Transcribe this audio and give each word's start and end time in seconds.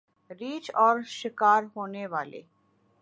ریچھ 0.29 0.69
اور 0.75 1.01
شکار 1.09 1.63
ہونے 1.75 2.05
والے 2.07 2.41